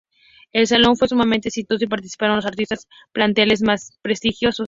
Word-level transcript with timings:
El 0.51 0.65
salón 0.65 0.97
fue 0.97 1.07
sumamente 1.09 1.49
exitoso 1.49 1.83
y 1.83 1.87
participaron 1.87 2.37
los 2.37 2.45
artistas 2.47 2.87
platenses 3.13 3.61
más 3.61 3.99
prestigiosos. 4.01 4.59